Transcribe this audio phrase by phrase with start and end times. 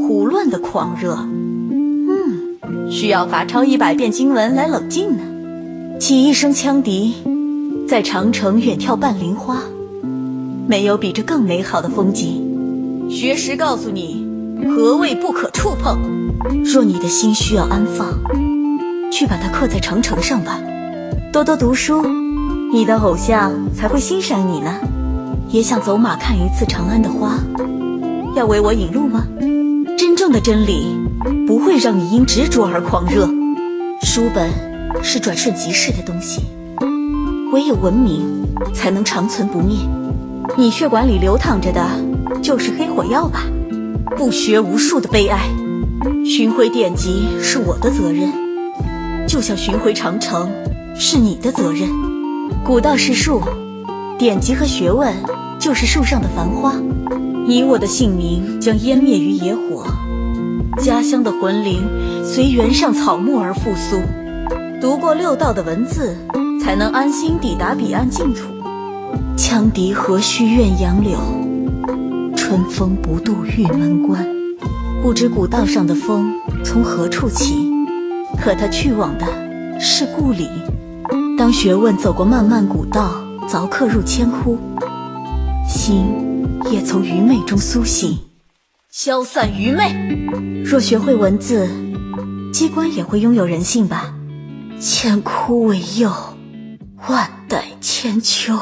[0.00, 1.14] 胡乱的狂热。
[1.14, 5.22] 嗯，需要罚抄一百遍经文来冷静呢。
[6.00, 7.14] 起一声羌笛，
[7.86, 9.58] 在长城远眺半林花，
[10.66, 13.08] 没有比这更美好的风景。
[13.10, 14.26] 学识告诉你，
[14.74, 15.98] 何谓不可触碰。
[16.64, 18.18] 若你的心需要安放，
[19.12, 20.58] 去把它刻在长城上吧。
[21.32, 22.02] 多多读书，
[22.72, 24.74] 你的偶像才会欣赏你呢。
[25.50, 27.38] 也想走马看一次长安的花，
[28.34, 29.26] 要为我引路吗？
[30.32, 30.96] 的真理
[31.46, 33.28] 不会让你因执着而狂热。
[34.02, 34.50] 书本
[35.02, 36.42] 是转瞬即逝的东西，
[37.52, 39.76] 唯有文明才能长存不灭。
[40.56, 41.86] 你血管里流淌着的
[42.42, 43.44] 就是黑火药吧？
[44.16, 45.48] 不学无术的悲哀。
[46.24, 48.32] 寻回典籍是我的责任，
[49.28, 50.50] 就像寻回长城
[50.94, 51.88] 是你的责任。
[52.64, 53.42] 古道是树，
[54.18, 55.14] 典籍和学问。
[55.60, 56.74] 就是树上的繁花，
[57.46, 59.84] 你我的姓名将湮灭于野火，
[60.78, 61.86] 家乡的魂灵
[62.24, 64.00] 随原上草木而复苏。
[64.80, 66.16] 读过六道的文字，
[66.64, 68.48] 才能安心抵达彼岸净土。
[69.36, 71.18] 羌笛何须怨杨柳，
[72.34, 74.26] 春风不度玉门关。
[75.02, 76.32] 不知古道上的风
[76.64, 77.70] 从何处起，
[78.42, 79.26] 可它去往的
[79.78, 80.48] 是故里。
[81.36, 83.12] 当学问走过漫漫古道，
[83.46, 84.58] 凿刻入千窟。
[85.90, 88.16] 心也从愚昧中苏醒，
[88.92, 89.92] 消散愚昧。
[90.64, 91.68] 若学会文字，
[92.52, 94.14] 机关也会拥有人性吧。
[94.78, 96.12] 千枯为佑，
[97.08, 98.56] 万代千秋。